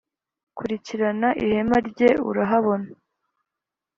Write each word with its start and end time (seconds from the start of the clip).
kurikirana 0.57 1.29
ihema 1.43 1.77
rye 1.89 2.09
urahabona 2.29 2.87